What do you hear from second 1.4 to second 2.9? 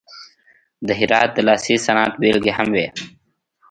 لاسي صنعت بیلګې هم وې.